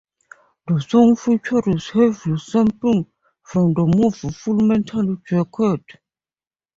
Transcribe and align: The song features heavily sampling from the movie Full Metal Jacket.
The 0.67 0.79
song 0.81 1.15
features 1.15 1.91
heavily 1.91 2.39
sampling 2.39 3.05
from 3.43 3.75
the 3.75 3.85
movie 3.85 4.31
Full 4.33 4.55
Metal 4.59 5.17
Jacket. 5.27 5.85